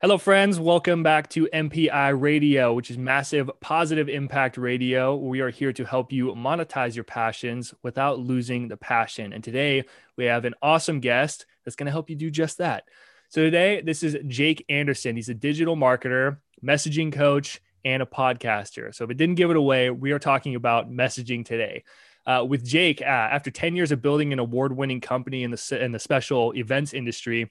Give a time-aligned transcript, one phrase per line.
[0.00, 0.60] Hello, friends.
[0.60, 5.16] Welcome back to MPI Radio, which is Massive Positive Impact Radio.
[5.16, 9.32] We are here to help you monetize your passions without losing the passion.
[9.32, 9.82] And today
[10.16, 12.84] we have an awesome guest that's going to help you do just that.
[13.28, 15.16] So, today, this is Jake Anderson.
[15.16, 18.94] He's a digital marketer, messaging coach, and a podcaster.
[18.94, 21.82] So, if it didn't give it away, we are talking about messaging today.
[22.24, 25.84] Uh, with Jake, uh, after 10 years of building an award winning company in the,
[25.84, 27.50] in the special events industry,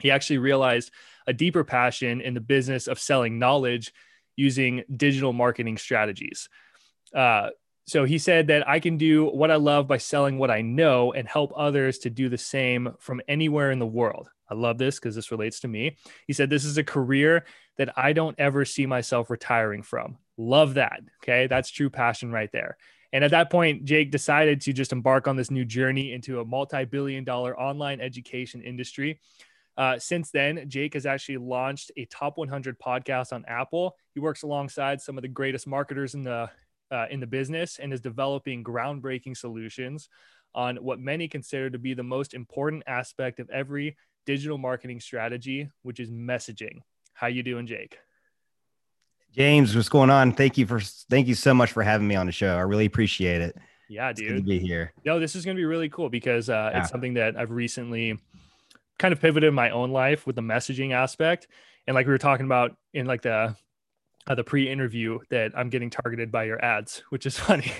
[0.00, 0.90] he actually realized
[1.26, 3.92] a deeper passion in the business of selling knowledge
[4.36, 6.48] using digital marketing strategies.
[7.14, 7.50] Uh,
[7.86, 11.12] so he said that I can do what I love by selling what I know
[11.12, 14.30] and help others to do the same from anywhere in the world.
[14.50, 15.96] I love this because this relates to me.
[16.26, 17.44] He said, This is a career
[17.76, 20.16] that I don't ever see myself retiring from.
[20.36, 21.00] Love that.
[21.22, 21.46] Okay.
[21.46, 22.76] That's true passion right there.
[23.12, 26.44] And at that point, Jake decided to just embark on this new journey into a
[26.44, 29.20] multi billion dollar online education industry
[29.76, 33.96] uh, since then, Jake has actually launched a top 100 podcast on Apple.
[34.14, 36.50] He works alongside some of the greatest marketers in the
[36.90, 40.08] uh, in the business and is developing groundbreaking solutions
[40.54, 45.68] on what many consider to be the most important aspect of every digital marketing strategy,
[45.82, 46.82] which is messaging.
[47.12, 47.98] How you doing, Jake?
[49.34, 50.32] James, what's going on?
[50.32, 52.56] Thank you for thank you so much for having me on the show.
[52.56, 53.56] I really appreciate it.
[53.88, 54.36] Yeah, it's dude.
[54.36, 54.92] to be here.
[55.04, 56.80] No, this is going to be really cool because uh, yeah.
[56.80, 58.18] it's something that I've recently
[58.98, 61.48] kind of pivoted my own life with the messaging aspect.
[61.86, 63.56] And like we were talking about in like the
[64.26, 67.70] uh, the pre-interview that I'm getting targeted by your ads, which is funny.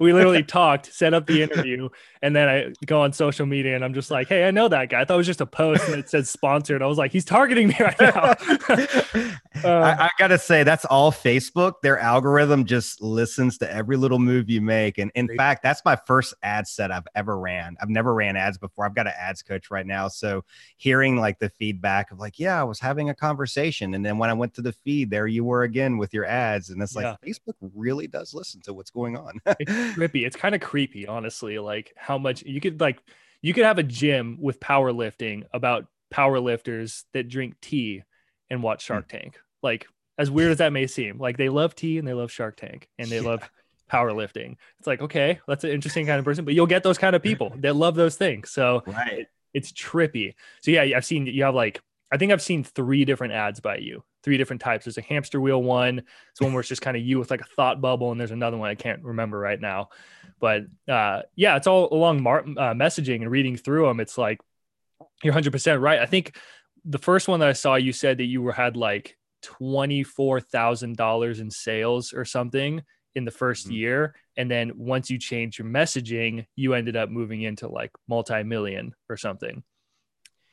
[0.00, 1.88] we literally talked, set up the interview,
[2.22, 4.88] and then I go on social media and I'm just like, "Hey, I know that
[4.88, 6.82] guy." I thought it was just a post and it said sponsored.
[6.82, 8.30] I was like, "He's targeting me right now."
[9.64, 11.74] um, I, I, gotta say, that's all Facebook.
[11.82, 15.96] Their algorithm just listens to every little move you make, and in fact, that's my
[16.06, 17.76] first ad set I've ever ran.
[17.80, 18.86] I've never ran ads before.
[18.86, 20.44] I've got an ads coach right now, so
[20.76, 24.30] hearing like the feedback of like, "Yeah, I was having a conversation," and then when
[24.30, 26.70] I went to the feed, there you were again in with your ads.
[26.70, 27.16] And it's like yeah.
[27.24, 29.40] Facebook really does listen to what's going on.
[29.46, 30.26] it's trippy.
[30.26, 31.58] It's kind of creepy, honestly.
[31.58, 33.02] Like how much you could like
[33.42, 38.02] you could have a gym with powerlifting about powerlifters that drink tea
[38.50, 39.20] and watch Shark mm.
[39.20, 39.38] Tank.
[39.62, 39.86] Like
[40.18, 42.88] as weird as that may seem, like they love tea and they love Shark Tank
[42.98, 43.28] and they yeah.
[43.28, 43.50] love
[43.90, 44.56] powerlifting.
[44.78, 47.22] It's like, okay, that's an interesting kind of person, but you'll get those kind of
[47.22, 48.50] people that love those things.
[48.50, 49.12] So right.
[49.20, 50.34] It, it's trippy.
[50.62, 51.80] So yeah, I've seen you have like
[52.12, 54.84] I think I've seen three different ads by you, three different types.
[54.84, 56.02] There's a hamster wheel one.
[56.30, 58.30] It's one where it's just kind of you with like a thought bubble, and there's
[58.30, 59.88] another one I can't remember right now.
[60.40, 64.00] But uh, yeah, it's all along mar- uh, messaging and reading through them.
[64.00, 64.40] It's like
[65.22, 66.00] you're 100% right.
[66.00, 66.36] I think
[66.84, 71.50] the first one that I saw, you said that you were had like $24,000 in
[71.50, 72.82] sales or something
[73.14, 73.72] in the 1st mm-hmm.
[73.72, 74.14] year.
[74.36, 78.94] And then once you changed your messaging, you ended up moving into like multi million
[79.08, 79.62] or something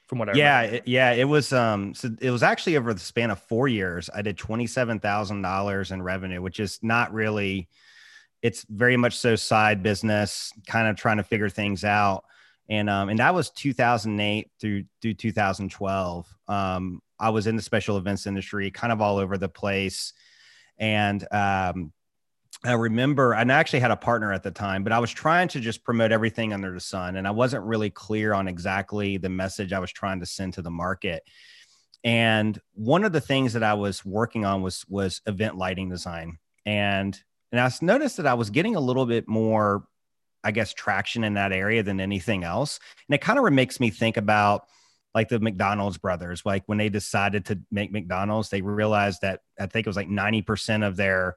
[0.09, 2.99] from what I yeah it, yeah it was um so it was actually over the
[2.99, 7.13] span of four years I did twenty seven thousand dollars in revenue which is not
[7.13, 7.69] really
[8.41, 12.23] it's very much so side business kind of trying to figure things out.
[12.69, 17.97] And um and that was 2008 through through 2012 um I was in the special
[17.97, 20.13] events industry kind of all over the place.
[20.79, 21.93] And um
[22.65, 25.47] I remember, and I actually had a partner at the time, but I was trying
[25.49, 27.15] to just promote everything under the sun.
[27.15, 30.61] And I wasn't really clear on exactly the message I was trying to send to
[30.61, 31.23] the market.
[32.03, 36.37] And one of the things that I was working on was was event lighting design.
[36.65, 37.17] And
[37.51, 39.85] and I noticed that I was getting a little bit more,
[40.43, 42.79] I guess, traction in that area than anything else.
[43.07, 44.65] And it kind of makes me think about
[45.15, 46.45] like the McDonald's brothers.
[46.45, 50.09] Like when they decided to make McDonald's, they realized that I think it was like
[50.09, 51.35] 90% of their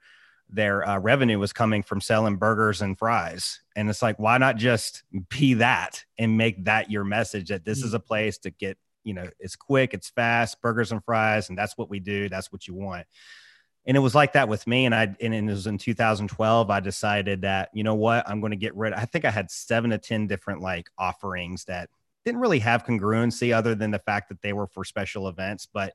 [0.53, 3.61] their uh, revenue was coming from selling burgers and fries.
[3.75, 7.79] And it's like, why not just be that and make that your message that this
[7.79, 7.89] mm-hmm.
[7.89, 11.59] is a place to get, you know, it's quick, it's fast, burgers and fries, and
[11.59, 12.29] that's what we do.
[12.29, 13.07] That's what you want.
[13.85, 14.87] And it was like that with me.
[14.87, 18.53] And I, and it was in 2012, I decided that, you know what, I'm going
[18.53, 18.93] to get rid.
[18.93, 21.91] I think I had seven to 10 different like offerings that
[22.25, 25.67] didn't really have congruency other than the fact that they were for special events.
[25.67, 25.95] But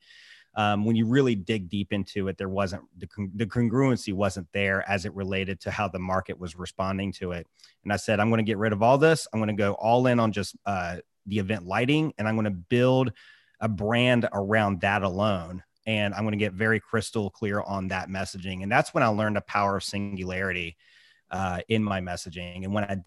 [0.57, 4.47] um, when you really dig deep into it, there wasn't the, con- the congruency wasn't
[4.53, 7.45] there as it related to how the market was responding to it.
[7.83, 9.27] And I said, I'm going to get rid of all this.
[9.31, 12.45] I'm going to go all in on just uh, the event lighting, and I'm going
[12.45, 13.13] to build
[13.61, 15.63] a brand around that alone.
[15.85, 18.63] And I'm going to get very crystal clear on that messaging.
[18.63, 20.75] And that's when I learned the power of singularity
[21.29, 22.63] uh, in my messaging.
[22.63, 22.97] And when I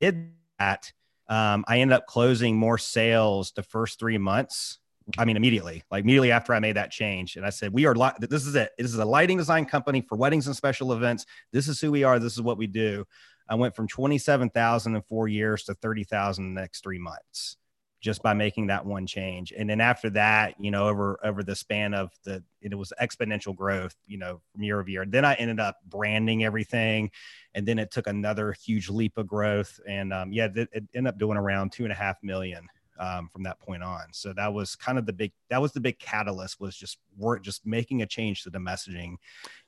[0.00, 0.92] did that,
[1.28, 4.78] um, I ended up closing more sales the first three months
[5.18, 7.36] I mean, immediately, like immediately after I made that change.
[7.36, 8.72] And I said, we are, li- this is it.
[8.78, 11.26] This is a lighting design company for weddings and special events.
[11.52, 12.18] This is who we are.
[12.18, 13.04] This is what we do.
[13.48, 17.56] I went from 27,000 in four years to 30,000 in the next three months.
[18.02, 19.52] just by making that one change.
[19.56, 23.54] And then after that, you know, over over the span of the it was exponential
[23.54, 25.04] growth, you know, from year over year.
[25.06, 27.10] Then I ended up branding everything,
[27.54, 29.80] and then it took another huge leap of growth.
[29.86, 32.68] And um, yeah, it, it ended up doing around two and a half million
[32.98, 34.02] um, from that point on.
[34.12, 37.42] So that was kind of the big that was the big catalyst was just work
[37.42, 39.16] just making a change to the messaging.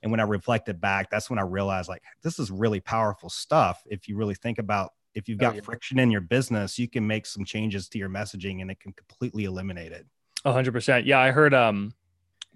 [0.03, 3.82] And when I reflected back, that's when I realized like this is really powerful stuff
[3.87, 5.62] if you really think about if you've oh, got oh, yeah.
[5.62, 8.93] friction in your business, you can make some changes to your messaging and it can
[8.93, 10.06] completely eliminate it.
[10.44, 11.06] hundred percent.
[11.06, 11.21] Yeah.
[11.21, 11.94] I heard, um,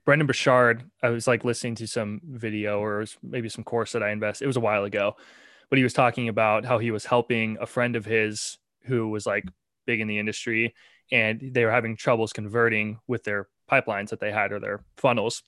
[0.05, 4.11] Brendon Burchard, I was like listening to some video or maybe some course that I
[4.11, 4.41] invest.
[4.41, 5.17] It was a while ago,
[5.69, 9.27] but he was talking about how he was helping a friend of his who was
[9.27, 9.45] like
[9.89, 10.75] big in the industry
[11.11, 15.43] and they were having troubles converting with their pipelines that they had or their funnels.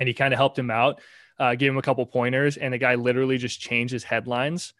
[0.00, 1.00] And he kind of helped him out,
[1.38, 4.74] uh, gave him a couple pointers, and the guy literally just changed his headlines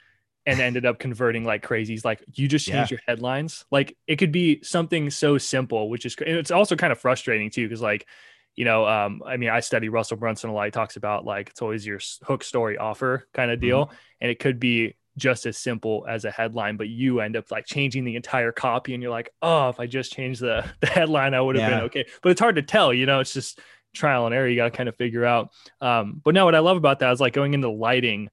[0.44, 1.93] and ended up converting like crazy.
[1.93, 2.96] He's like, you just change yeah.
[2.96, 3.64] your headlines.
[3.70, 7.50] Like it could be something so simple, which is, and it's also kind of frustrating
[7.50, 7.69] too.
[7.69, 8.08] Cause like,
[8.56, 10.64] you know, um, I mean, I study Russell Brunson a lot.
[10.64, 13.87] He talks about like, it's always your hook story offer kind of deal.
[13.87, 13.94] Mm-hmm.
[14.23, 17.67] And it could be just as simple as a headline, but you end up like
[17.67, 21.35] changing the entire copy and you're like, oh, if I just changed the, the headline,
[21.35, 21.76] I would have yeah.
[21.76, 22.06] been okay.
[22.23, 23.61] But it's hard to tell, you know, it's just
[23.94, 24.49] trial and error.
[24.49, 25.50] You got to kind of figure out.
[25.81, 28.31] Um, but now what I love about that is like going into lighting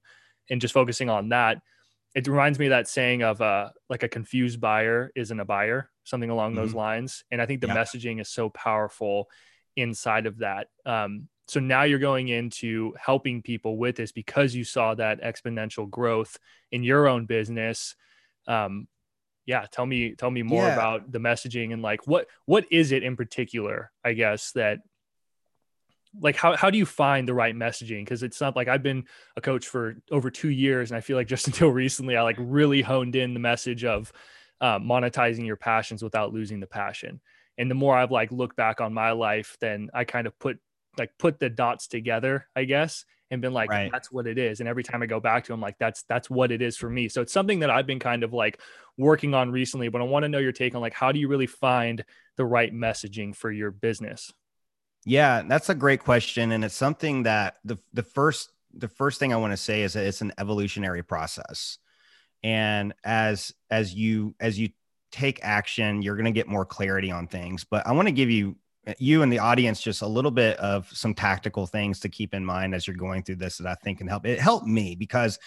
[0.48, 1.60] and just focusing on that
[2.14, 5.90] it reminds me of that saying of uh, like a confused buyer isn't a buyer,
[6.04, 6.62] something along mm-hmm.
[6.62, 7.24] those lines.
[7.30, 7.76] And I think the yeah.
[7.76, 9.28] messaging is so powerful
[9.76, 10.68] inside of that.
[10.84, 15.90] Um, so now you're going into helping people with this because you saw that exponential
[15.90, 16.38] growth
[16.70, 17.96] in your own business.
[18.46, 18.86] Um,
[19.46, 20.74] yeah, tell me tell me more yeah.
[20.74, 24.78] about the messaging and like what what is it in particular, I guess, that
[26.20, 29.04] like how, how do you find the right messaging because it's not like i've been
[29.36, 32.34] a coach for over two years and i feel like just until recently i like
[32.40, 34.12] really honed in the message of
[34.60, 37.20] uh, monetizing your passions without losing the passion
[37.58, 40.58] and the more i've like looked back on my life then i kind of put
[40.98, 43.90] like put the dots together i guess and been like right.
[43.92, 46.28] that's what it is and every time i go back to them like that's that's
[46.28, 48.60] what it is for me so it's something that i've been kind of like
[48.98, 51.28] working on recently but i want to know your take on like how do you
[51.28, 52.04] really find
[52.36, 54.32] the right messaging for your business
[55.06, 59.32] yeah, that's a great question, and it's something that the the first the first thing
[59.32, 61.78] I want to say is that it's an evolutionary process,
[62.42, 64.70] and as as you as you
[65.10, 67.64] take action, you're going to get more clarity on things.
[67.64, 68.56] But I want to give you
[68.98, 72.44] you and the audience just a little bit of some tactical things to keep in
[72.44, 74.26] mind as you're going through this that I think can help.
[74.26, 75.38] It helped me because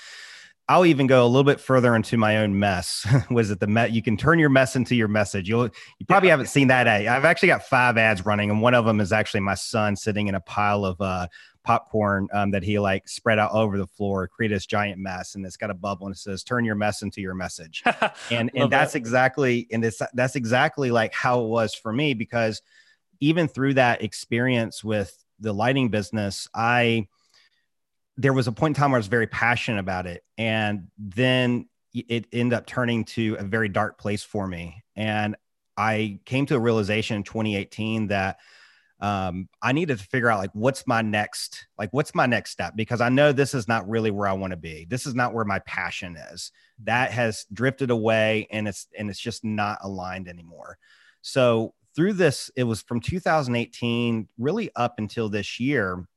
[0.70, 3.06] I'll even go a little bit further into my own mess.
[3.30, 3.92] Was it the met?
[3.92, 5.50] You can turn your mess into your message.
[5.50, 5.66] You'll
[6.00, 6.34] you probably yeah.
[6.34, 7.06] haven't seen that ad.
[7.06, 10.28] I've actually got five ads running, and one of them is actually my son sitting
[10.28, 11.28] in a pile of uh,
[11.66, 15.46] popcorn um, that he like spread out over the floor, create this giant mess, and
[15.46, 17.84] it's got a bubble and it says "Turn your mess into your message,"
[18.32, 19.00] and and that's that.
[19.00, 22.62] exactly and it's that's exactly like how it was for me because
[23.24, 27.08] even through that experience with the lighting business, I
[28.18, 30.24] there was a point in time where I was very passionate about it.
[30.38, 34.84] And then it ended up turning to a very dark place for me.
[34.96, 35.36] And
[35.78, 38.40] I came to a realization in 2018 that
[39.00, 42.74] um, I needed to figure out like what's my next, like what's my next step
[42.76, 44.86] because I know this is not really where I want to be.
[44.88, 46.52] This is not where my passion is.
[46.84, 50.78] That has drifted away and it's and it's just not aligned anymore.
[51.22, 56.08] So through this, it was from 2018 really up until this year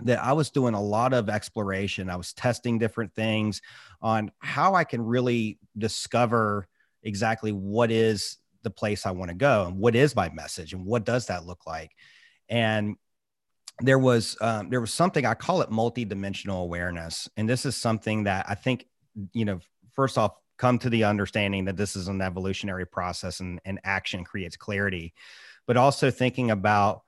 [0.00, 2.10] that I was doing a lot of exploration.
[2.10, 3.60] I was testing different things
[4.00, 6.66] on how I can really discover
[7.02, 10.84] exactly what is the place I want to go and what is my message and
[10.86, 11.92] what does that look like.
[12.48, 12.96] And
[13.80, 18.24] there was um, there was something I call it multidimensional awareness, and this is something
[18.24, 18.86] that I think
[19.32, 19.60] you know.
[19.94, 20.32] First off,
[20.62, 25.12] come to the understanding that this is an evolutionary process and, and action creates clarity,
[25.66, 27.02] but also thinking about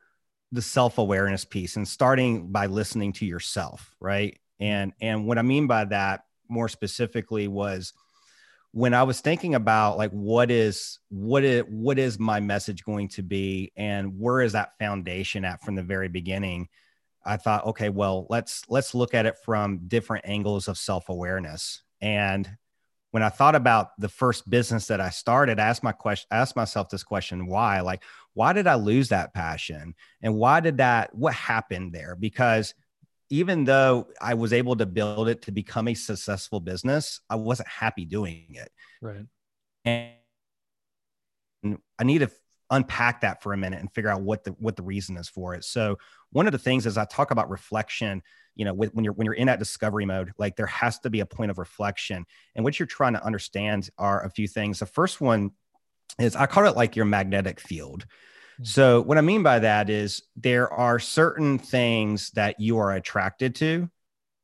[0.50, 4.40] the self-awareness piece and starting by listening to yourself right?
[4.58, 7.92] And and what i mean by that more specifically was
[8.70, 13.08] when i was thinking about like what is what is what is my message going
[13.08, 16.68] to be and where is that foundation at from the very beginning
[17.24, 21.82] i thought okay well let's let's look at it from different angles of self-awareness.
[22.00, 22.48] And
[23.14, 26.56] when I thought about the first business that I started, I asked my question, asked
[26.56, 27.80] myself this question, why?
[27.80, 28.02] Like,
[28.32, 29.94] why did I lose that passion?
[30.20, 32.16] And why did that, what happened there?
[32.16, 32.74] Because
[33.30, 37.68] even though I was able to build it to become a successful business, I wasn't
[37.68, 38.72] happy doing it.
[39.00, 39.26] Right.
[39.84, 40.14] And
[41.96, 42.32] I need to
[42.68, 45.54] unpack that for a minute and figure out what the what the reason is for
[45.54, 45.62] it.
[45.62, 45.98] So
[46.32, 48.22] one of the things is I talk about reflection
[48.56, 51.20] you know when you're when you're in that discovery mode like there has to be
[51.20, 54.86] a point of reflection and what you're trying to understand are a few things the
[54.86, 55.50] first one
[56.18, 58.06] is I call it like your magnetic field.
[58.58, 58.64] Hmm.
[58.64, 63.54] So what I mean by that is there are certain things that you are attracted
[63.56, 63.90] to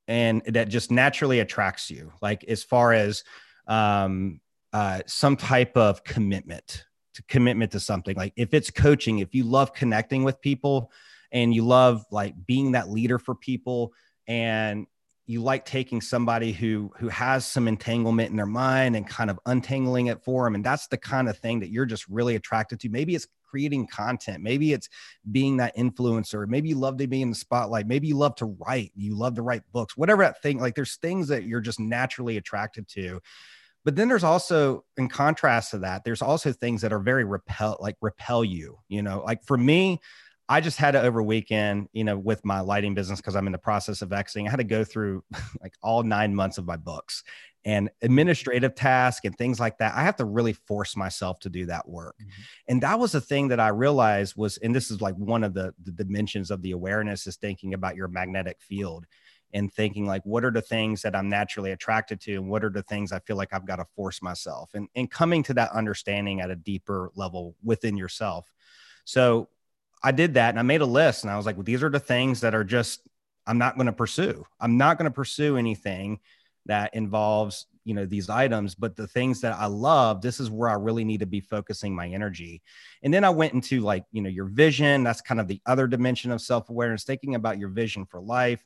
[0.08, 2.12] and that just naturally attracts you.
[2.20, 3.22] Like as far as
[3.66, 4.40] um,
[4.72, 8.16] uh, some type of commitment to commitment to something.
[8.16, 10.90] Like if it's coaching, if you love connecting with people
[11.32, 13.92] and you love like being that leader for people
[14.26, 14.86] and
[15.26, 19.38] you like taking somebody who who has some entanglement in their mind and kind of
[19.46, 22.80] untangling it for them and that's the kind of thing that you're just really attracted
[22.80, 22.88] to.
[22.88, 24.42] Maybe it's creating content.
[24.42, 24.88] Maybe it's
[25.30, 26.46] being that influencer.
[26.46, 27.86] Maybe you love to be in the spotlight.
[27.86, 28.92] Maybe you love to write.
[28.94, 29.96] You love to write books.
[29.96, 33.20] Whatever that thing like there's things that you're just naturally attracted to.
[33.84, 37.76] But then there's also in contrast to that there's also things that are very repel
[37.80, 39.22] like repel you you know?
[39.24, 40.00] Like for me
[40.50, 43.52] I just had to over weekend, you know, with my lighting business because I'm in
[43.52, 44.48] the process of exiting.
[44.48, 45.22] I had to go through
[45.62, 47.22] like all nine months of my books
[47.64, 49.94] and administrative tasks and things like that.
[49.94, 52.16] I have to really force myself to do that work.
[52.20, 52.42] Mm-hmm.
[52.66, 55.54] And that was the thing that I realized was, and this is like one of
[55.54, 59.06] the, the dimensions of the awareness is thinking about your magnetic field
[59.52, 62.70] and thinking like what are the things that i'm naturally attracted to and what are
[62.70, 65.72] the things i feel like i've got to force myself and, and coming to that
[65.72, 68.52] understanding at a deeper level within yourself
[69.04, 69.48] so
[70.02, 71.90] I did that and I made a list and I was like, well, these are
[71.90, 73.02] the things that are just,
[73.46, 74.44] I'm not going to pursue.
[74.60, 76.20] I'm not going to pursue anything
[76.66, 80.68] that involves, you know, these items, but the things that I love, this is where
[80.68, 82.62] I really need to be focusing my energy.
[83.02, 85.02] And then I went into like, you know, your vision.
[85.02, 88.64] That's kind of the other dimension of self awareness, thinking about your vision for life.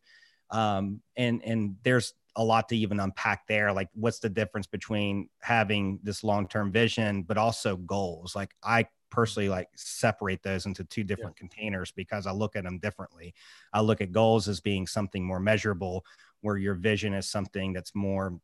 [0.51, 3.73] Um, and, and there's a lot to even unpack there.
[3.73, 8.35] Like, what's the difference between having this long term vision, but also goals?
[8.37, 11.47] Like, I personally like separate those into two different yeah.
[11.47, 13.33] containers because I look at them differently.
[13.73, 16.05] I look at goals as being something more measurable,
[16.41, 18.41] where your vision is something that's more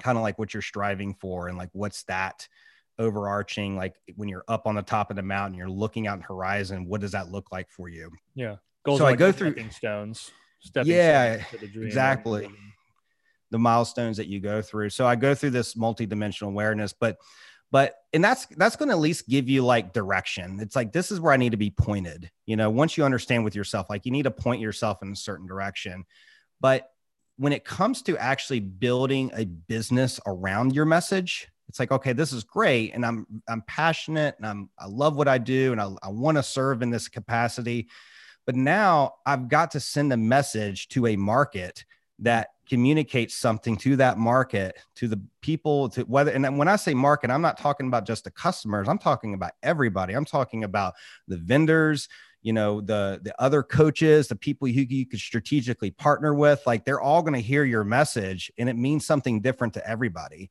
[0.00, 2.48] kind of like what you're striving for and like what's that
[2.98, 6.22] overarching like when you're up on the top of the mountain you're looking out in
[6.22, 8.10] horizon what does that look like for you?
[8.34, 8.56] Yeah.
[8.84, 10.30] Goals so i like go through stepping stones
[10.60, 12.48] stepping yeah stones exactly.
[13.50, 14.90] The milestones that you go through.
[14.90, 17.18] So i go through this multi-dimensional awareness but
[17.70, 20.58] but and that's that's going to at least give you like direction.
[20.60, 22.68] It's like this is where i need to be pointed you know?
[22.68, 26.04] Once you understand with yourself like you need to point yourself in a certain direction.
[26.60, 26.90] But
[27.36, 32.32] when it comes to actually building a business around your message it's like okay this
[32.32, 35.88] is great and i'm i'm passionate and i'm i love what i do and i,
[36.02, 37.88] I want to serve in this capacity.
[38.46, 41.84] But now i've got to send a message to a market
[42.20, 46.94] that communicates something to that market to the people to whether and when i say
[46.94, 48.88] market i'm not talking about just the customers.
[48.88, 50.14] I'm talking about everybody.
[50.14, 50.94] I'm talking about
[51.28, 52.08] the vendors
[52.42, 56.62] you know the the other coaches the people who you could strategically partner with.
[56.66, 60.50] Like they're all going to hear your message and it means something different to everybody.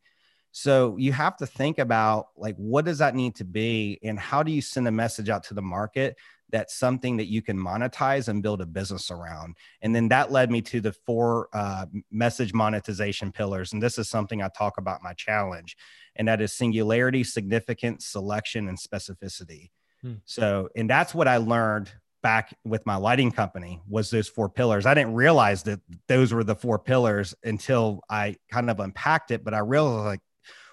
[0.52, 4.44] So you have to think about like what does that need to be and how
[4.44, 6.18] do you send a message out to the market
[6.52, 9.56] that's something that you can monetize and build a business around.
[9.82, 13.74] And then that led me to the four uh, message monetization pillars.
[13.74, 15.78] And this is something I talk about my challenge,
[16.16, 19.72] and that is singularity, significance, selection, and specificity.
[20.02, 20.16] Hmm.
[20.26, 21.92] So, and that's what I learned
[22.22, 24.86] back with my lighting company was those four pillars.
[24.86, 29.44] I didn't realize that those were the four pillars until I kind of unpacked it,
[29.44, 30.20] but I realized like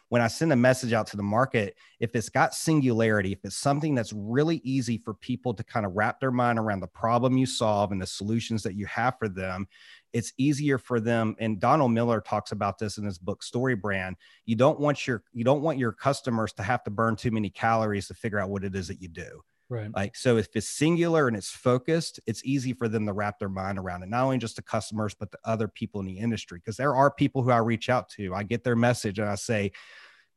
[0.09, 3.57] when I send a message out to the market, if it's got singularity, if it's
[3.57, 7.37] something that's really easy for people to kind of wrap their mind around the problem
[7.37, 9.67] you solve and the solutions that you have for them,
[10.13, 11.35] it's easier for them.
[11.41, 14.17] And Donald Miller talks about this in his book Story Brand.
[14.45, 17.51] You don't want your you don't want your customers to have to burn too many
[17.51, 19.43] calories to figure out what it is that you do.
[19.69, 19.91] Right.
[19.93, 23.49] Like, so if it's singular and it's focused, it's easy for them to wrap their
[23.49, 24.09] mind around it.
[24.09, 26.59] Not only just the customers, but the other people in the industry.
[26.59, 29.35] Because there are people who I reach out to, I get their message and I
[29.35, 29.73] say,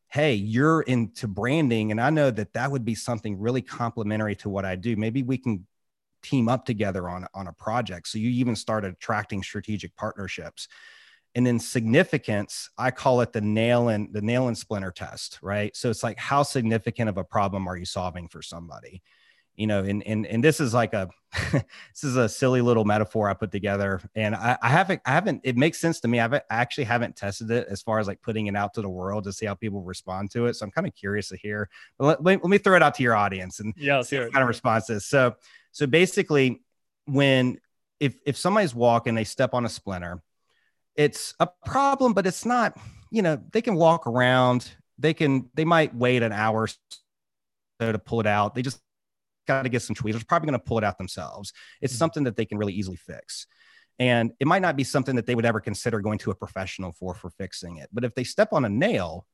[0.07, 1.91] Hey, you're into branding.
[1.91, 4.95] And I know that that would be something really complementary to what I do.
[4.95, 5.67] Maybe we can
[6.24, 8.07] team up together on, on a project.
[8.07, 10.67] So you even start attracting strategic partnerships
[11.36, 15.75] and then significance i call it the nail and the nail and splinter test right
[15.75, 19.01] so it's like how significant of a problem are you solving for somebody
[19.60, 21.10] you know, and and and this is like a
[21.51, 25.42] this is a silly little metaphor I put together, and I, I haven't I haven't
[25.44, 26.22] it makes sense to me.
[26.22, 28.89] I've, I actually haven't tested it as far as like putting it out to the
[28.89, 30.56] world to see how people respond to it.
[30.56, 31.70] So I'm kind of curious to hear.
[31.98, 34.32] But let, let, let me throw it out to your audience and yeah, see what
[34.32, 35.06] kind of responses.
[35.06, 35.36] So
[35.74, 36.62] so basically,
[37.06, 37.60] when
[38.00, 40.22] if if somebody's walking, they step on a splinter,
[40.96, 42.78] it's a problem, but it's not.
[43.12, 44.72] You know, they can walk around.
[44.98, 45.50] They can.
[45.54, 46.70] They might wait an hour
[47.82, 48.56] so to pull it out.
[48.56, 48.80] They just
[49.50, 51.51] got to get some tweezers, probably going to pull it out themselves.
[51.82, 51.98] It's mm-hmm.
[51.98, 53.48] something that they can really easily fix.
[53.98, 56.94] And it might not be something that they would ever consider going to a professional
[56.94, 57.89] for for fixing it.
[57.91, 59.25] But if they step on a nail,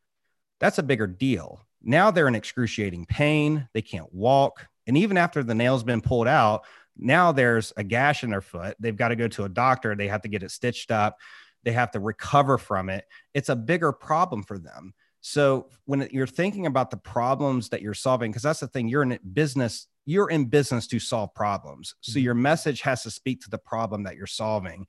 [0.59, 1.61] that's a bigger deal.
[1.83, 3.67] Now they're in excruciating pain.
[3.73, 4.67] They can't walk.
[4.87, 6.63] And even after the nail's been pulled out,
[6.97, 8.75] now there's a gash in their foot.
[8.79, 9.95] They've got to go to a doctor.
[9.95, 11.17] They have to get it stitched up.
[11.63, 13.05] They have to recover from it.
[13.33, 14.93] It's a bigger problem for them.
[15.27, 19.01] So when you're thinking about the problems that you're solving, because that's the thing, you're
[19.01, 21.95] in business, you're in business to solve problems.
[22.01, 22.25] So mm-hmm.
[22.25, 24.85] your message has to speak to the problem that you're solving.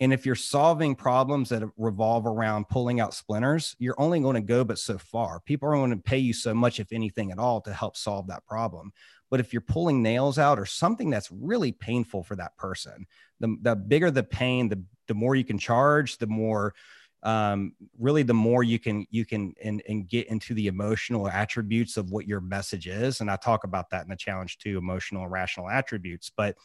[0.00, 4.40] And if you're solving problems that revolve around pulling out splinters, you're only going to
[4.40, 5.38] go but so far.
[5.46, 8.26] People are going to pay you so much, if anything at all, to help solve
[8.26, 8.90] that problem.
[9.30, 13.06] But if you're pulling nails out or something that's really painful for that person,
[13.38, 16.74] the, the bigger the pain, the, the more you can charge, the more
[17.22, 21.96] um, really the more you can you can and, and get into the emotional attributes
[21.96, 23.20] of what your message is.
[23.20, 26.30] And I talk about that in the challenge too, emotional and rational attributes.
[26.36, 26.56] But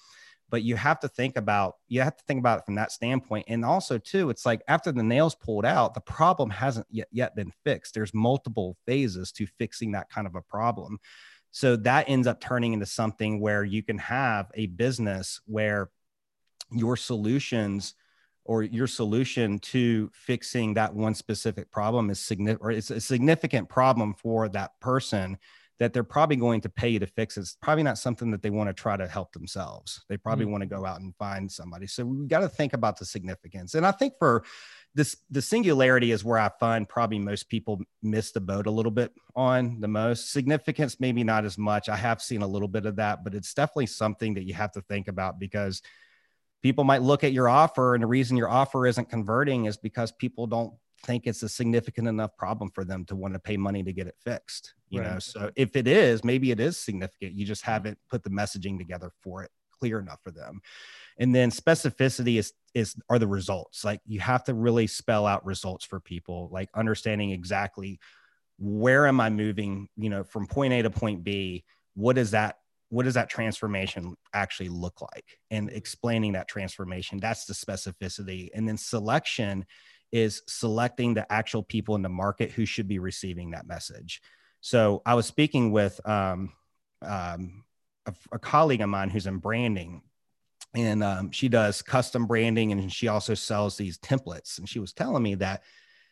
[0.54, 3.46] but you have to think about you have to think about it from that standpoint
[3.48, 7.36] and also too it's like after the nails pulled out the problem hasn't yet, yet
[7.36, 11.00] been fixed there's multiple phases to fixing that kind of a problem
[11.50, 15.90] so that ends up turning into something where you can have a business where
[16.72, 17.96] your solutions
[18.46, 23.70] or your solution to fixing that one specific problem is significant or it's a significant
[23.70, 25.38] problem for that person
[25.80, 27.36] that they're probably going to pay you to fix.
[27.36, 30.06] It's probably not something that they want to try to help themselves.
[30.08, 30.52] They probably mm-hmm.
[30.52, 31.88] want to go out and find somebody.
[31.88, 33.74] So we got to think about the significance.
[33.74, 34.44] And I think for
[34.96, 38.92] this, the singularity is where I find probably most people miss the boat a little
[38.92, 41.00] bit on the most significance.
[41.00, 41.90] Maybe not as much.
[41.90, 44.72] I have seen a little bit of that, but it's definitely something that you have
[44.74, 45.82] to think about because
[46.64, 50.12] people might look at your offer and the reason your offer isn't converting is because
[50.12, 50.74] people don't
[51.06, 54.08] think it's a significant enough problem for them to want to pay money to get
[54.08, 55.12] it fixed you right.
[55.12, 58.78] know so if it is maybe it is significant you just haven't put the messaging
[58.78, 59.52] together for it
[59.84, 60.62] clear enough for them.
[61.18, 63.84] And then specificity is is are the results.
[63.84, 68.00] Like you have to really spell out results for people like understanding exactly
[68.60, 71.64] where am i moving you know from point a to point b
[71.96, 72.60] what is that
[72.94, 78.68] what does that transformation actually look like and explaining that transformation that's the specificity and
[78.68, 79.66] then selection
[80.14, 84.22] is selecting the actual people in the market who should be receiving that message.
[84.62, 86.54] So I was speaking with um,
[87.02, 87.64] um,
[88.06, 90.04] a, a, colleague of mine who's in branding,
[90.76, 94.60] and um, she does custom branding and she also sells these templates.
[94.60, 95.64] And she was telling me that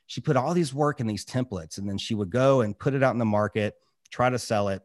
[0.08, 2.95] she put all these work in these templates, and then she would go and put
[2.95, 3.75] it out in the market,
[4.10, 4.82] try to sell it,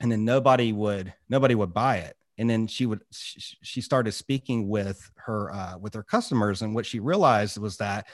[0.00, 4.68] and then nobody would nobody would buy it and then she would she started speaking
[4.68, 8.06] with her uh, with her customers and what she realized was that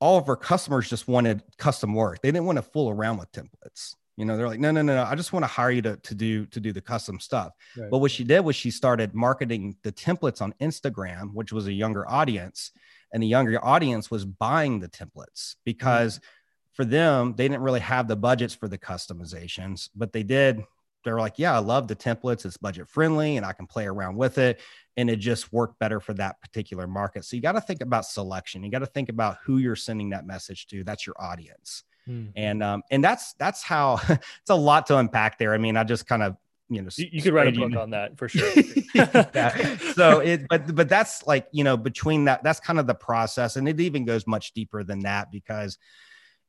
[0.00, 2.20] all of her customers just wanted custom work.
[2.20, 3.94] They didn't want to fool around with templates.
[4.16, 5.02] You know, they're like, no, no, no, no.
[5.04, 7.52] I just want to hire you to, to do to do the custom stuff.
[7.76, 7.90] Right.
[7.90, 11.72] But what she did was she started marketing the templates on Instagram, which was a
[11.72, 12.70] younger audience,
[13.12, 16.74] and the younger audience was buying the templates because mm-hmm.
[16.74, 20.62] for them, they didn't really have the budgets for the customizations, but they did
[21.04, 22.44] they're like, yeah, I love the templates.
[22.44, 24.60] It's budget friendly and I can play around with it.
[24.96, 27.24] And it just worked better for that particular market.
[27.24, 28.62] So you got to think about selection.
[28.62, 30.84] You got to think about who you're sending that message to.
[30.84, 31.84] That's your audience.
[32.06, 32.26] Hmm.
[32.36, 35.54] And um, and that's that's how it's a lot to unpack there.
[35.54, 36.36] I mean, I just kind of
[36.68, 38.50] you know you, you could write a book on that for sure
[39.94, 43.56] so it but but that's like you know between that that's kind of the process
[43.56, 45.76] and it even goes much deeper than that because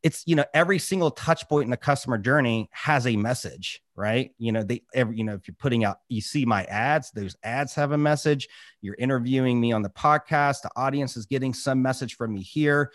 [0.06, 4.32] it's you know every single touch point in the customer journey has a message right?
[4.38, 7.36] You know they every you know if you're putting out you see my ads those
[7.44, 8.48] ads have a message.
[8.82, 10.62] You're interviewing me on the podcast.
[10.62, 12.92] The audience is getting some message from me here.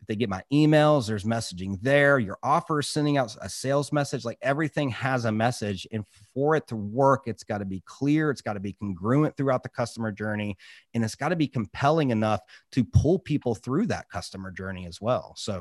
[0.00, 2.18] If they get my emails there's messaging there.
[2.18, 4.24] Your offer is sending out a sales message.
[4.24, 5.88] Like everything has a message.
[5.92, 8.30] And for it to work it's got to be clear.
[8.30, 10.56] It's got to be congruent throughout the customer journey.
[10.94, 12.40] And it's got to be compelling enough
[12.72, 15.34] to pull people through that customer journey as well.
[15.36, 15.60] So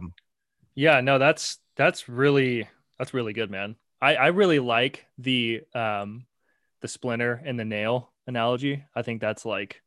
[0.76, 3.76] yeah, no, that's that's really that's really good, man.
[4.02, 6.26] I I really like the um
[6.82, 8.84] the splinter and the nail analogy.
[8.96, 9.82] I think that's like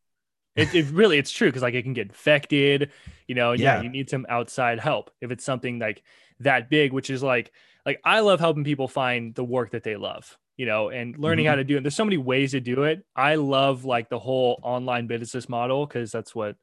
[0.55, 2.91] it, it really it's true because like it can get infected,
[3.27, 3.77] you know, yeah.
[3.77, 6.03] yeah, you need some outside help if it's something like
[6.41, 7.53] that big, which is like
[7.85, 11.45] like I love helping people find the work that they love, you know, and learning
[11.45, 11.51] mm-hmm.
[11.51, 11.83] how to do it.
[11.83, 13.05] There's so many ways to do it.
[13.15, 16.57] I love like the whole online business model because that's what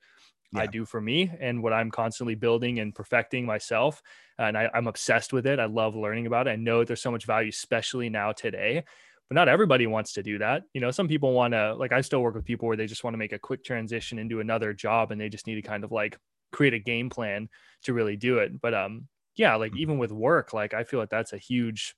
[0.55, 0.61] yeah.
[0.61, 4.01] I do for me and what I'm constantly building and perfecting myself.
[4.37, 5.59] And I, am obsessed with it.
[5.59, 6.51] I love learning about it.
[6.51, 8.83] I know there's so much value, especially now today.
[9.29, 10.63] But not everybody wants to do that.
[10.73, 13.03] You know, some people want to, like, I still work with people where they just
[13.03, 15.83] want to make a quick transition into another job and they just need to kind
[15.83, 16.17] of like
[16.51, 17.49] create a game plan
[17.83, 18.59] to really do it.
[18.61, 19.79] But, um, yeah, like mm-hmm.
[19.79, 21.95] even with work, like I feel like that's a huge,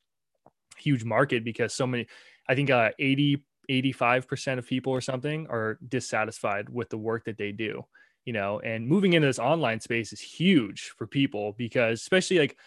[0.78, 2.08] huge market because so many,
[2.48, 7.38] I think, uh, 80, 85% of people or something are dissatisfied with the work that
[7.38, 7.84] they do
[8.26, 12.58] you know, and moving into this online space is huge for people because especially like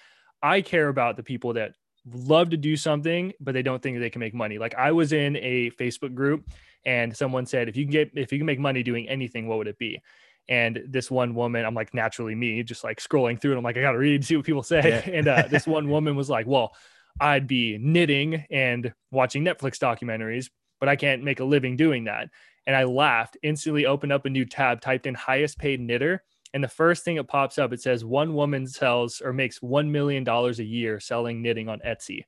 [0.42, 1.74] I care about the people that
[2.06, 4.58] love to do something, but they don't think they can make money.
[4.58, 6.48] Like I was in a Facebook group
[6.84, 9.58] and someone said, if you can get, if you can make money doing anything, what
[9.58, 10.00] would it be?
[10.48, 13.76] And this one woman, I'm like naturally me, just like scrolling through, and I'm like,
[13.76, 15.02] I gotta read and see what people say.
[15.06, 15.12] Yeah.
[15.18, 16.74] And uh, this one woman was like, well,
[17.20, 20.48] I'd be knitting and watching Netflix documentaries,
[20.80, 22.30] but I can't make a living doing that.
[22.68, 26.22] And I laughed, instantly opened up a new tab, typed in highest paid knitter.
[26.52, 29.88] And the first thing that pops up, it says one woman sells or makes $1
[29.88, 32.24] million a year selling knitting on Etsy.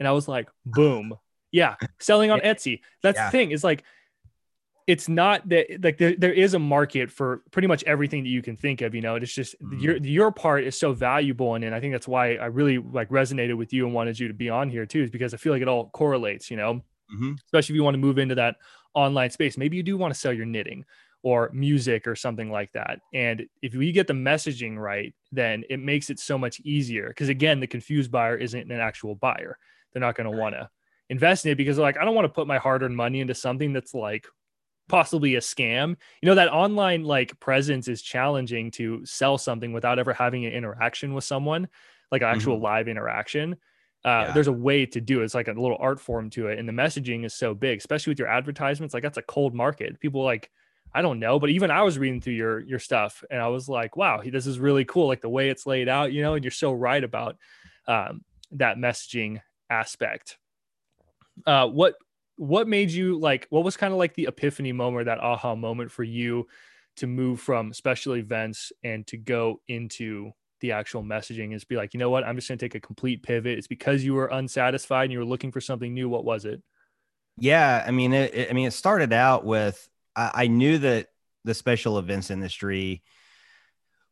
[0.00, 1.14] And I was like, boom.
[1.52, 2.80] Yeah, selling on Etsy.
[3.00, 3.26] That's yeah.
[3.26, 3.84] the thing is like,
[4.88, 8.42] it's not that like there, there is a market for pretty much everything that you
[8.42, 9.78] can think of you know it's just mm-hmm.
[9.78, 13.08] your your part is so valuable and, and i think that's why i really like
[13.10, 15.52] resonated with you and wanted you to be on here too is because i feel
[15.52, 17.34] like it all correlates you know mm-hmm.
[17.44, 18.56] especially if you want to move into that
[18.94, 19.56] online space.
[19.56, 20.84] Maybe you do want to sell your knitting
[21.22, 23.00] or music or something like that.
[23.12, 27.08] And if we get the messaging right then it makes it so much easier.
[27.08, 29.58] Because again the confused buyer isn't an actual buyer.
[29.92, 30.68] They're not going to want to
[31.08, 33.34] invest in it because they're like i don't want to put my hard-earned money into
[33.34, 34.28] something that's like
[34.90, 35.96] possibly a scam.
[36.20, 40.52] You know that online like presence is challenging to sell something without ever having an
[40.52, 41.68] interaction with someone
[42.10, 42.64] like an actual mm-hmm.
[42.64, 43.56] live interaction
[44.04, 44.32] uh, yeah.
[44.32, 45.24] there's a way to do it.
[45.24, 46.58] It's like a little art form to it.
[46.58, 48.94] And the messaging is so big, especially with your advertisements.
[48.94, 50.00] Like that's a cold market.
[50.00, 50.50] People like,
[50.94, 53.68] I don't know, but even I was reading through your your stuff and I was
[53.68, 55.06] like, wow, this is really cool.
[55.06, 57.36] Like the way it's laid out, you know, and you're so right about
[57.86, 60.38] um, that messaging aspect.
[61.46, 61.94] Uh, what
[62.36, 65.54] what made you like what was kind of like the epiphany moment or that aha
[65.54, 66.46] moment for you
[66.96, 71.94] to move from special events and to go into the actual messaging is be like
[71.94, 74.26] you know what i'm just going to take a complete pivot it's because you were
[74.26, 76.62] unsatisfied and you were looking for something new what was it
[77.38, 81.08] yeah i mean it, it i mean it started out with I, I knew that
[81.44, 83.02] the special events industry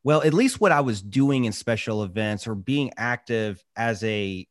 [0.03, 4.47] well at least what i was doing in special events or being active as a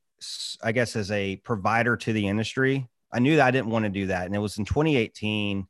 [0.63, 3.89] i guess as a provider to the industry I knew that I didn't want to
[3.89, 4.25] do that.
[4.25, 5.59] And it was in 2018.
[5.59, 5.65] I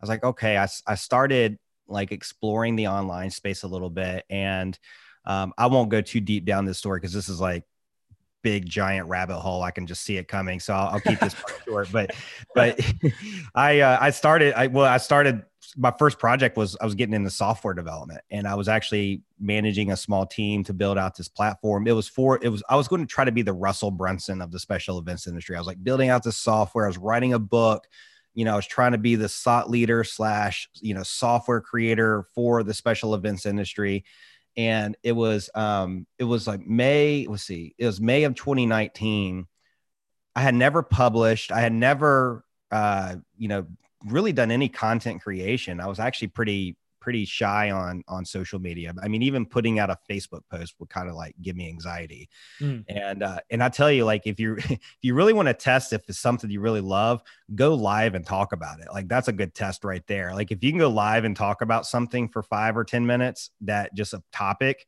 [0.00, 4.24] was like, okay, I, I started like exploring the online space a little bit.
[4.30, 4.78] And
[5.24, 7.64] um, I won't go too deep down this story because this is like
[8.42, 9.62] big giant rabbit hole.
[9.62, 10.60] I can just see it coming.
[10.60, 11.88] So I'll, I'll keep this short.
[11.92, 12.14] But
[12.54, 12.80] but
[13.54, 15.42] I uh, I started I well I started
[15.76, 19.92] my first project was I was getting into software development and I was actually managing
[19.92, 21.86] a small team to build out this platform.
[21.86, 24.40] It was for it was I was going to try to be the Russell Brunson
[24.42, 25.56] of the special events industry.
[25.56, 26.86] I was like building out this software.
[26.86, 27.86] I was writing a book.
[28.34, 32.26] You know, I was trying to be the thought leader slash you know software creator
[32.34, 34.04] for the special events industry.
[34.56, 37.26] And it was um it was like May.
[37.28, 39.46] Let's see, it was May of 2019.
[40.34, 41.52] I had never published.
[41.52, 43.66] I had never uh you know
[44.06, 45.80] really done any content creation.
[45.80, 48.92] I was actually pretty pretty shy on on social media.
[49.02, 52.28] I mean, even putting out a Facebook post would kind of like give me anxiety.
[52.60, 52.84] Mm.
[52.88, 55.92] And uh, and I tell you, like if you if you really want to test
[55.92, 57.22] if it's something you really love,
[57.54, 58.88] go live and talk about it.
[58.92, 60.34] Like that's a good test right there.
[60.34, 63.50] Like if you can go live and talk about something for five or ten minutes,
[63.62, 64.86] that just a topic,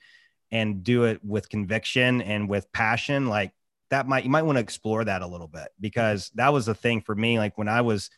[0.51, 3.53] and do it with conviction and with passion, like
[3.90, 6.75] that might you might want to explore that a little bit because that was the
[6.75, 7.38] thing for me.
[7.38, 8.11] Like when I was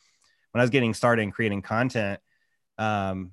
[0.53, 2.21] when I was getting started in creating content,
[2.79, 3.33] um,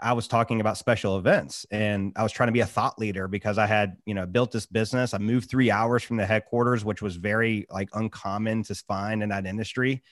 [0.00, 3.28] I was talking about special events and I was trying to be a thought leader
[3.28, 5.14] because I had, you know, built this business.
[5.14, 9.30] I moved three hours from the headquarters, which was very like uncommon to find in
[9.30, 10.02] that industry.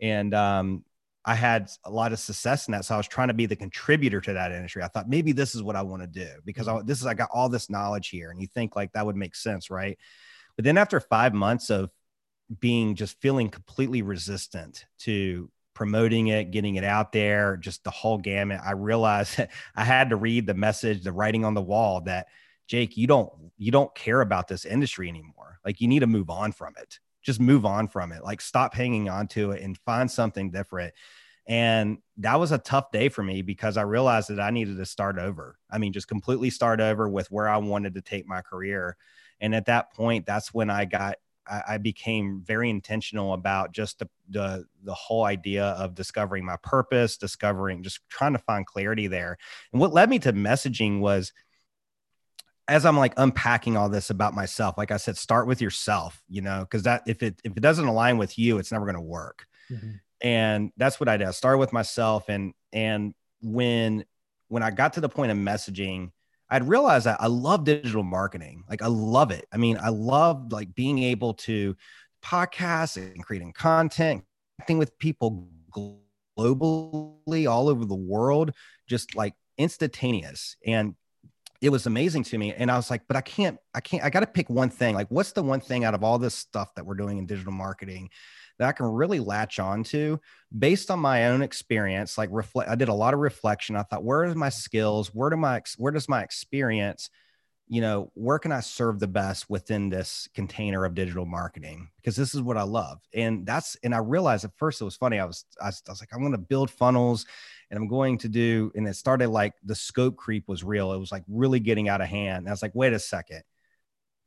[0.00, 0.84] And um,
[1.24, 2.84] I had a lot of success in that.
[2.84, 4.82] So I was trying to be the contributor to that industry.
[4.82, 7.14] I thought maybe this is what I want to do because I, this is, I
[7.14, 8.30] got all this knowledge here.
[8.30, 9.70] And you think like that would make sense.
[9.70, 9.98] Right.
[10.56, 11.90] But then after five months of
[12.60, 18.18] being just feeling completely resistant to promoting it, getting it out there, just the whole
[18.18, 18.60] gamut.
[18.64, 19.40] I realized
[19.76, 22.26] I had to read the message, the writing on the wall that
[22.66, 25.58] Jake, you don't you don't care about this industry anymore.
[25.64, 26.98] Like you need to move on from it.
[27.22, 28.24] Just move on from it.
[28.24, 30.94] Like stop hanging on to it and find something different.
[31.46, 34.86] And that was a tough day for me because I realized that I needed to
[34.86, 35.58] start over.
[35.70, 38.96] I mean, just completely start over with where I wanted to take my career.
[39.40, 43.98] And at that point, that's when I got I, I became very intentional about just
[43.98, 49.06] the, the the whole idea of discovering my purpose, discovering just trying to find clarity
[49.06, 49.36] there.
[49.72, 51.32] And what led me to messaging was
[52.68, 56.42] as I'm like unpacking all this about myself, like I said, start with yourself, you
[56.42, 59.00] know, because that if it if it doesn't align with you, it's never going to
[59.00, 59.46] work.
[59.70, 59.90] Mm-hmm.
[60.20, 61.26] And that's what I did.
[61.26, 64.04] I started with myself, and and when
[64.48, 66.12] when I got to the point of messaging,
[66.52, 68.64] I'd realized that I love digital marketing.
[68.68, 69.46] Like I love it.
[69.50, 71.74] I mean, I love like being able to
[72.22, 74.22] podcast and creating content,
[74.58, 75.48] connecting with people
[76.38, 78.52] globally all over the world,
[78.86, 80.56] just like instantaneous.
[80.66, 80.94] And
[81.62, 82.52] it was amazing to me.
[82.52, 84.94] And I was like, but I can't, I can't, I got to pick one thing.
[84.94, 87.52] Like, what's the one thing out of all this stuff that we're doing in digital
[87.52, 88.10] marketing
[88.62, 90.20] that I can really latch on to
[90.56, 92.16] based on my own experience?
[92.16, 93.74] Like, reflect, I did a lot of reflection.
[93.74, 95.08] I thought, where are my skills?
[95.12, 97.10] Where do my, where does my experience,
[97.66, 101.88] you know, where can I serve the best within this container of digital marketing?
[101.96, 103.00] Because this is what I love.
[103.12, 105.18] And that's, and I realized at first it was funny.
[105.18, 107.26] I was, I was, I was like, I'm going to build funnels
[107.68, 110.92] and I'm going to do, and it started like the scope creep was real.
[110.92, 112.38] It was like really getting out of hand.
[112.38, 113.42] And I was like, wait a second,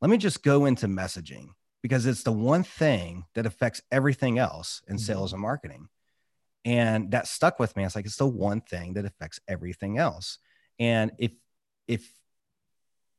[0.02, 1.48] let me just go into messaging
[1.86, 5.04] because it's the one thing that affects everything else in mm-hmm.
[5.04, 5.88] sales and marketing.
[6.65, 7.84] And that stuck with me.
[7.84, 10.39] I was like, it's the one thing that affects everything else.
[10.80, 11.34] And if,
[11.88, 12.12] if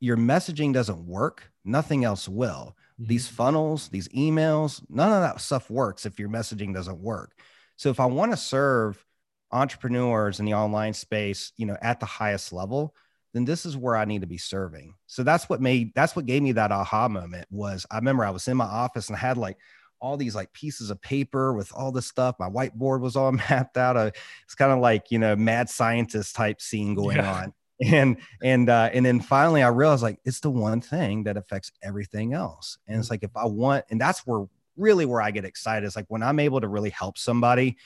[0.01, 2.75] your messaging doesn't work, nothing else will.
[3.01, 3.07] Mm-hmm.
[3.07, 7.39] These funnels, these emails, none of that stuff works if your messaging doesn't work.
[7.77, 9.07] So if I want to serve
[9.53, 12.97] entrepreneurs in the online space, you know, at the highest level,
[13.37, 14.95] then this is where I need to be serving.
[15.07, 18.31] So that's what made that's what gave me that aha moment was I remember I
[18.31, 19.59] was in my office and I had like
[20.01, 22.37] all these like pieces of paper with all this stuff.
[22.39, 23.99] My whiteboard was all mapped out.
[23.99, 24.11] Uh,
[24.45, 27.43] it's kind of like, you know, mad scientist type scene going yeah.
[27.43, 27.53] on.
[27.85, 31.73] And and uh and then finally I realized like it's the one thing that affects
[31.83, 32.79] everything else.
[32.89, 33.11] And it's mm.
[33.11, 34.47] like if I want and that's where
[34.79, 37.77] really where I get excited is like when I'm able to really help somebody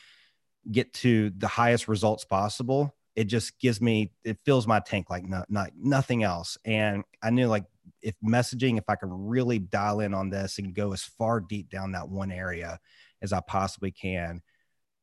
[0.71, 5.29] get to the highest results possible it just gives me it fills my tank like
[5.29, 6.57] not, not nothing else.
[6.64, 7.64] And i knew like
[8.03, 11.68] if messaging if i can really dial in on this and go as far deep
[11.70, 12.79] down that one area
[13.20, 14.40] as i possibly can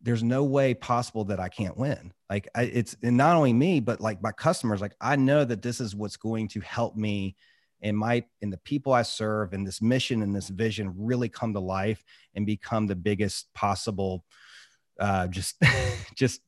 [0.02, 2.14] there's no way possible that i can't win.
[2.30, 5.62] Like I, it's and not only me but like my customers like i know that
[5.62, 7.36] this is what's going to help me
[7.82, 11.54] and my and the people i serve and this mission and this vision really come
[11.54, 12.04] to life
[12.36, 14.24] and become the biggest possible
[15.00, 15.62] uh, just
[16.16, 16.42] just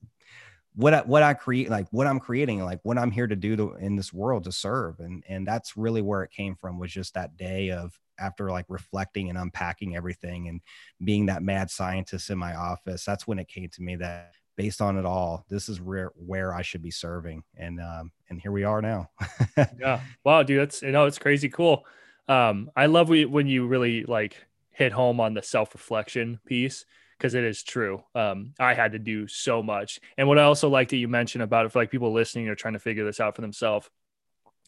[0.80, 3.58] what I, what I create, like what I'm creating, like what I'm here to do
[3.58, 6.80] to, in this world to serve, and and that's really where it came from.
[6.80, 10.62] Was just that day of after like reflecting and unpacking everything and
[11.04, 13.04] being that mad scientist in my office.
[13.04, 16.54] That's when it came to me that based on it all, this is where where
[16.54, 19.10] I should be serving, and um, and here we are now.
[19.58, 21.86] yeah, wow, dude, that's you know it's crazy cool.
[22.30, 24.38] Um, I love when you really like
[24.72, 26.86] hit home on the self reflection piece
[27.20, 28.02] because it is true.
[28.16, 30.00] Um, I had to do so much.
[30.18, 32.56] And what I also like that you mentioned about it for like people listening or
[32.56, 33.90] trying to figure this out for themselves,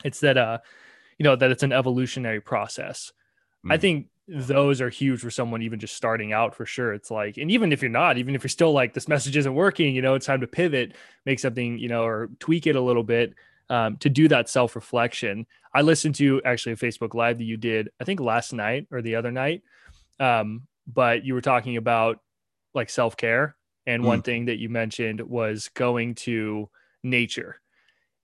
[0.03, 0.57] it's that uh,
[1.17, 3.13] you know, that it's an evolutionary process.
[3.65, 3.73] Mm.
[3.73, 6.93] I think those are huge for someone even just starting out for sure.
[6.93, 9.53] It's like, and even if you're not, even if you're still like this message isn't
[9.53, 12.81] working, you know, it's time to pivot, make something, you know, or tweak it a
[12.81, 13.33] little bit.
[13.69, 15.45] Um, to do that self reflection.
[15.73, 19.01] I listened to actually a Facebook Live that you did, I think last night or
[19.01, 19.61] the other night.
[20.19, 22.19] Um, but you were talking about
[22.73, 23.55] like self care.
[23.85, 24.07] And mm.
[24.07, 26.69] one thing that you mentioned was going to
[27.03, 27.59] nature.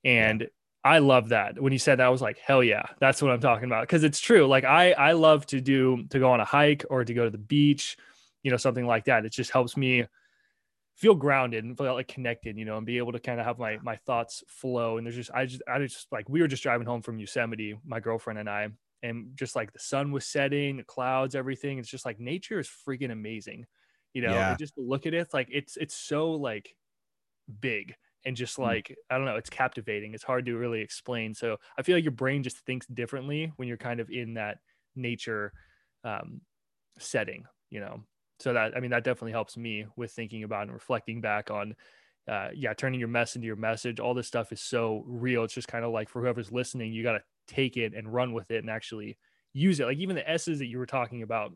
[0.03, 0.47] And yeah.
[0.83, 1.59] I love that.
[1.59, 3.87] When you said that, I was like, hell yeah, that's what I'm talking about.
[3.87, 4.47] Cause it's true.
[4.47, 7.29] Like I, I love to do, to go on a hike or to go to
[7.29, 7.97] the beach,
[8.43, 9.25] you know, something like that.
[9.25, 10.05] It just helps me
[10.95, 13.59] feel grounded and feel like connected, you know, and be able to kind of have
[13.59, 14.97] my, my thoughts flow.
[14.97, 17.75] And there's just, I just, I just like, we were just driving home from Yosemite,
[17.85, 18.69] my girlfriend and I,
[19.03, 21.77] and just like the sun was setting, the clouds, everything.
[21.79, 23.65] It's just like nature is freaking amazing
[24.17, 24.55] you know yeah.
[24.57, 26.75] just look at it it's like it's it's so like
[27.61, 27.93] big
[28.25, 28.63] and just hmm.
[28.63, 32.03] like i don't know it's captivating it's hard to really explain so i feel like
[32.03, 34.57] your brain just thinks differently when you're kind of in that
[34.95, 35.53] nature
[36.03, 36.41] um,
[36.97, 38.01] setting you know
[38.39, 41.75] so that i mean that definitely helps me with thinking about and reflecting back on
[42.27, 45.53] uh, yeah turning your mess into your message all this stuff is so real it's
[45.53, 48.49] just kind of like for whoever's listening you got to take it and run with
[48.49, 49.15] it and actually
[49.53, 51.51] use it like even the s's that you were talking about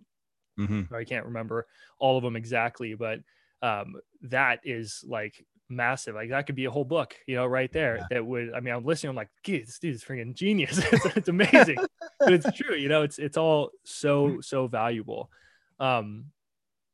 [0.60, 0.94] Mm-hmm.
[0.94, 1.68] I can't remember
[2.00, 3.20] all of them exactly, but
[3.62, 6.16] um, that is like massive.
[6.16, 7.98] Like that could be a whole book, you know, right there.
[7.98, 8.06] Yeah.
[8.12, 8.54] That would.
[8.54, 9.10] I mean, I'm listening.
[9.12, 10.78] I'm like, geez, this dude is freaking genius.
[10.92, 11.78] it's, it's, amazing,
[12.20, 12.76] but it's true.
[12.76, 14.42] You know, it's it's all so mm-hmm.
[14.42, 15.32] so valuable.
[15.80, 16.26] Um,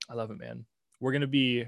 [0.09, 0.65] I love it, man.
[0.99, 1.65] We're gonna be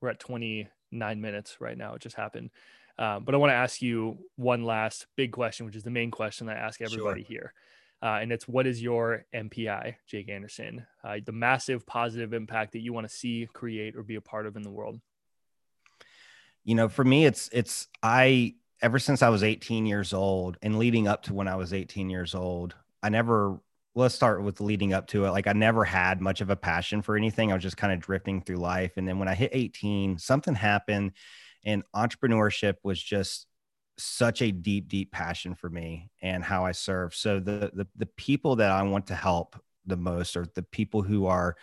[0.00, 1.94] we're at 29 minutes right now.
[1.94, 2.50] It just happened.
[2.98, 6.10] Um, but I want to ask you one last big question, which is the main
[6.10, 7.28] question I ask everybody sure.
[7.28, 7.54] here.
[8.02, 12.80] Uh, and it's what is your MPI, Jake Anderson, uh, the massive positive impact that
[12.80, 15.00] you want to see, create, or be a part of in the world?
[16.64, 20.78] You know, for me, it's it's I ever since I was 18 years old and
[20.78, 23.60] leading up to when I was 18 years old, I never.
[23.96, 25.32] Let's start with leading up to it.
[25.32, 27.50] Like I never had much of a passion for anything.
[27.50, 30.54] I was just kind of drifting through life, and then when I hit 18, something
[30.54, 31.12] happened,
[31.64, 33.46] and entrepreneurship was just
[34.02, 37.14] such a deep, deep passion for me and how I serve.
[37.14, 41.02] So the the, the people that I want to help the most are the people
[41.02, 41.56] who are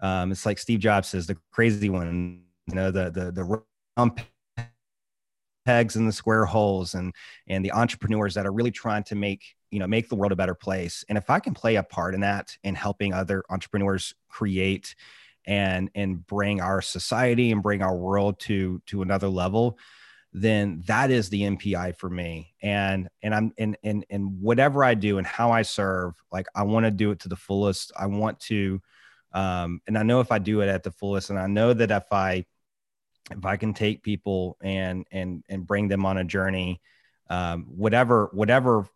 [0.00, 4.22] um, it's like Steve Jobs says, the crazy one, you know, the the the
[5.64, 7.12] pegs in the square holes and
[7.48, 10.36] and the entrepreneurs that are really trying to make you know make the world a
[10.36, 14.14] better place and if i can play a part in that in helping other entrepreneurs
[14.28, 14.94] create
[15.44, 19.76] and and bring our society and bring our world to to another level
[20.32, 22.54] then that is the MPI for me.
[22.62, 26.64] And and I'm and and and whatever I do and how I serve, like I
[26.64, 27.92] want to do it to the fullest.
[27.98, 28.80] I want to
[29.32, 31.90] um and I know if I do it at the fullest and I know that
[31.90, 32.44] if I
[33.30, 36.80] if I can take people and and and bring them on a journey
[37.28, 38.86] um whatever whatever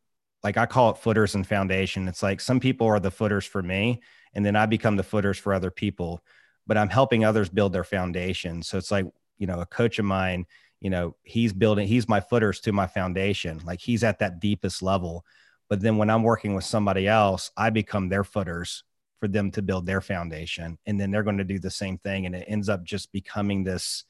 [0.43, 2.09] like I call it footers and foundation.
[2.09, 4.01] It's like some people are the footers for me
[4.35, 6.23] and then I become the footers for other people,
[6.67, 8.63] but I'm helping others build their foundation.
[8.63, 9.07] So it's like,
[9.39, 10.47] you know, a coach of mine
[10.81, 13.61] you know he's building he's my footers to my foundation.
[13.65, 15.25] Like he's at that deepest level.
[15.69, 18.83] But then when i'm working with somebody else i become their footers
[19.21, 20.79] for them to build their foundation.
[20.87, 22.25] And then they're going to do the same thing.
[22.27, 24.05] And it ends up just becoming this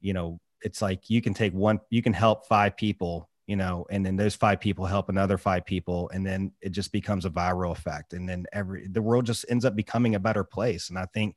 [0.00, 3.86] you know it's like you can take one you can help five people you know
[3.90, 6.10] and then those five people help another five people.
[6.12, 8.12] And then it just becomes a viral effect.
[8.12, 10.88] And then every the world just ends up becoming a better place.
[10.88, 11.36] And i think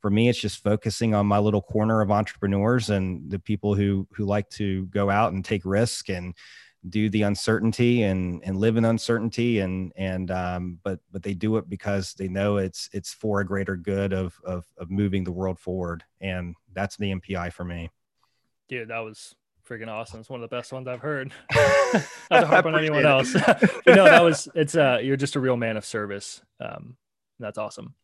[0.00, 4.06] for me, it's just focusing on my little corner of entrepreneurs and the people who
[4.12, 6.34] who like to go out and take risk and
[6.88, 11.58] do the uncertainty and and live in uncertainty and and um, but but they do
[11.58, 15.32] it because they know it's it's for a greater good of of of moving the
[15.32, 17.90] world forward and that's the MPI for me.
[18.68, 19.34] Dude, that was
[19.68, 20.20] freaking awesome.
[20.20, 21.32] It's one of the best ones I've heard.
[21.54, 23.32] Not to harp on anyone else.
[23.46, 26.40] but no, that was it's uh you're just a real man of service.
[26.58, 26.96] Um
[27.38, 27.94] that's awesome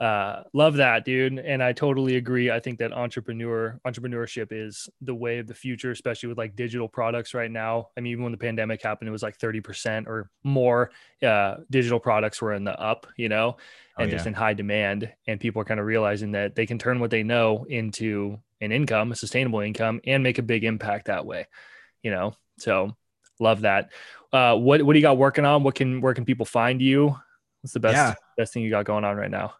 [0.00, 2.50] uh love that dude and i totally agree.
[2.50, 6.88] I think that entrepreneur entrepreneurship is the way of the future especially with like digital
[6.88, 7.88] products right now.
[7.96, 10.90] I mean even when the pandemic happened it was like 30% or more
[11.22, 14.10] uh digital products were in the up you know oh, and oh, yeah.
[14.10, 17.10] just in high demand and people are kind of realizing that they can turn what
[17.10, 21.46] they know into an income a sustainable income and make a big impact that way
[22.02, 22.34] you know?
[22.58, 22.94] So
[23.40, 23.90] love that.
[24.32, 25.64] Uh what what do you got working on?
[25.64, 27.16] What can where can people find you?
[27.62, 28.14] What's the best yeah.
[28.36, 29.54] best thing you got going on right now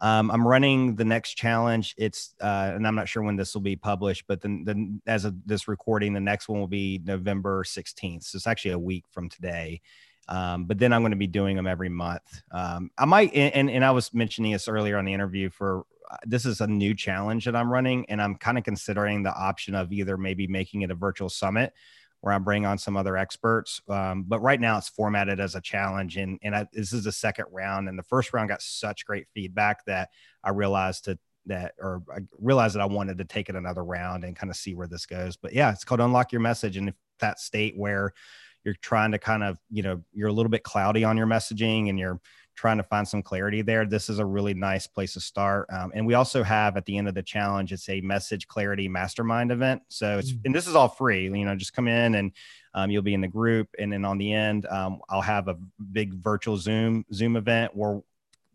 [0.02, 1.94] Um, I'm running the next challenge.
[1.98, 5.26] It's uh, and I'm not sure when this will be published, but then the, as
[5.26, 8.24] of this recording, the next one will be November 16th.
[8.24, 9.82] So it's actually a week from today.
[10.28, 12.42] Um, but then I'm going to be doing them every month.
[12.52, 16.18] Um, I might, and, and I was mentioning this earlier on the interview for uh,
[16.26, 19.76] this is a new challenge that I'm running, and I'm kind of considering the option
[19.76, 21.74] of either maybe making it a virtual summit
[22.22, 23.82] where I bring on some other experts.
[23.90, 27.12] Um, but right now it's formatted as a challenge, and and I, this is the
[27.12, 27.90] second round.
[27.90, 30.10] And the first round got such great feedback that
[30.44, 34.24] I realized to that or I realized that I wanted to take it another round
[34.24, 35.36] and kind of see where this goes.
[35.36, 38.14] But yeah, it's called Unlock Your Message, and if that state where
[38.64, 41.90] you're trying to kind of you know you're a little bit cloudy on your messaging
[41.90, 42.20] and you're
[42.56, 45.68] trying to find some clarity there, this is a really nice place to start.
[45.72, 48.88] Um, and we also have at the end of the challenge, it's a message clarity
[48.88, 49.82] mastermind event.
[49.90, 50.42] So it's, mm.
[50.46, 52.32] and this is all free, you know, just come in and
[52.74, 53.70] um, you'll be in the group.
[53.80, 55.58] And then on the end, um, I'll have a
[55.92, 58.02] big virtual Zoom, Zoom event where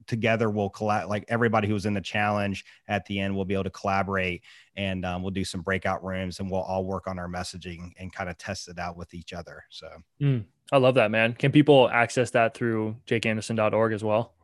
[0.07, 3.65] together we'll collab like everybody who's in the challenge at the end will be able
[3.65, 4.43] to collaborate
[4.77, 8.13] and um, we'll do some breakout rooms and we'll all work on our messaging and
[8.13, 9.89] kind of test it out with each other so
[10.21, 14.35] mm, i love that man can people access that through jakeanderson.org as well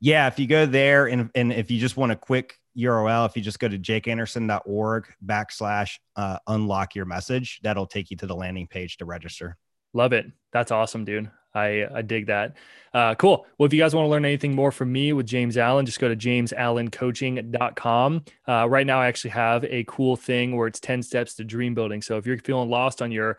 [0.00, 3.36] yeah if you go there and, and if you just want a quick url if
[3.36, 8.36] you just go to jakeanderson.org backslash uh, unlock your message that'll take you to the
[8.36, 9.56] landing page to register
[9.92, 12.54] love it that's awesome dude I, I dig that.
[12.92, 13.46] Uh, cool.
[13.58, 15.98] Well, if you guys want to learn anything more from me with James Allen, just
[15.98, 18.24] go to jamesallencoaching.com.
[18.46, 21.72] Uh, right now, I actually have a cool thing where it's 10 steps to dream
[21.74, 22.02] building.
[22.02, 23.38] So if you're feeling lost on your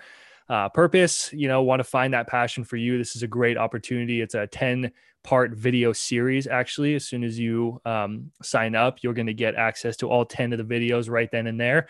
[0.50, 3.58] uh, purpose, you know, want to find that passion for you, this is a great
[3.58, 4.22] opportunity.
[4.22, 4.92] It's a 10
[5.24, 6.48] part video series.
[6.48, 10.26] Actually, as soon as you um, sign up, you're going to get access to all
[10.26, 11.88] 10 of the videos right then and there.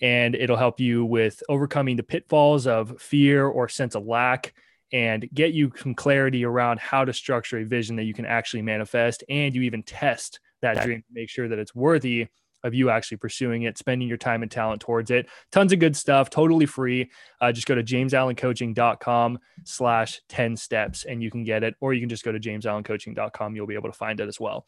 [0.00, 4.54] And it'll help you with overcoming the pitfalls of fear or sense of lack
[4.92, 8.62] and get you some clarity around how to structure a vision that you can actually
[8.62, 9.24] manifest.
[9.28, 12.28] And you even test that dream to make sure that it's worthy
[12.66, 15.26] of you actually pursuing it, spending your time and talent towards it.
[15.52, 17.10] Tons of good stuff, totally free.
[17.40, 22.00] Uh, just go to jamesallencoaching.com slash 10 steps and you can get it, or you
[22.00, 23.56] can just go to jamesallencoaching.com.
[23.56, 24.66] You'll be able to find it as well.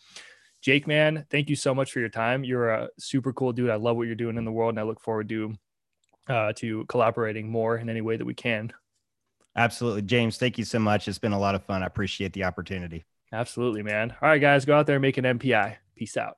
[0.61, 2.43] Jake, man, thank you so much for your time.
[2.43, 3.71] You're a super cool dude.
[3.71, 5.55] I love what you're doing in the world, and I look forward to
[6.29, 8.73] uh, to collaborating more in any way that we can.
[9.57, 10.37] Absolutely, James.
[10.37, 11.09] Thank you so much.
[11.09, 11.83] It's been a lot of fun.
[11.83, 13.05] I appreciate the opportunity.
[13.33, 14.15] Absolutely, man.
[14.23, 15.77] All right, guys, go out there and make an MPI.
[15.97, 16.37] Peace out.